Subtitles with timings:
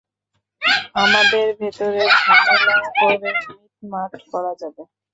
[0.95, 4.83] আমাদের ভেতরের ঝামেলা পরে মিটমাট করা যাবে।